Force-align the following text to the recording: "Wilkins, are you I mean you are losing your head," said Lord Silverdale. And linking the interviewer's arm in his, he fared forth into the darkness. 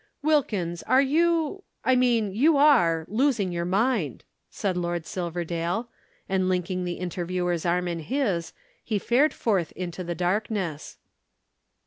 "Wilkins, 0.23 0.81
are 0.87 0.99
you 0.99 1.63
I 1.85 1.95
mean 1.95 2.31
you 2.33 2.57
are 2.57 3.05
losing 3.07 3.51
your 3.51 3.67
head," 3.69 4.23
said 4.49 4.75
Lord 4.75 5.05
Silverdale. 5.05 5.89
And 6.27 6.49
linking 6.49 6.85
the 6.85 6.93
interviewer's 6.97 7.67
arm 7.67 7.87
in 7.87 7.99
his, 7.99 8.51
he 8.83 8.97
fared 8.97 9.31
forth 9.31 9.71
into 9.73 10.03
the 10.03 10.15
darkness. 10.15 10.97